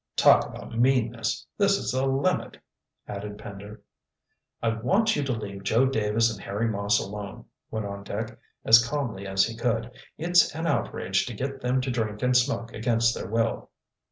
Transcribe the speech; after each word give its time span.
"Talk 0.15 0.47
about 0.47 0.75
meanness! 0.79 1.45
This 1.59 1.77
is 1.77 1.91
the 1.91 2.07
limit!" 2.07 2.57
added 3.07 3.37
Pender. 3.37 3.83
"I 4.59 4.69
want 4.69 5.15
you 5.15 5.21
to 5.25 5.31
leave 5.31 5.63
Joe 5.63 5.85
Davis 5.85 6.33
and 6.33 6.41
Harry 6.43 6.67
Moss 6.67 6.99
alone," 6.99 7.45
went 7.69 7.85
on 7.85 8.03
Dick, 8.03 8.35
as 8.65 8.83
calmly 8.83 9.27
as 9.27 9.45
he 9.45 9.55
could. 9.55 9.91
"It's 10.17 10.55
an 10.55 10.65
outrage 10.65 11.27
to 11.27 11.35
get 11.35 11.61
them 11.61 11.81
to 11.81 11.91
drink 11.91 12.23
and 12.23 12.35
smoke 12.35 12.73
against 12.73 13.13
their 13.13 13.27
will." 13.27 13.69